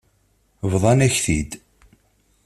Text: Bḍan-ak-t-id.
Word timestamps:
Bḍan-ak-t-id. 0.71 1.51